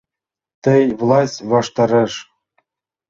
[0.63, 2.13] Тый власть ваштареш?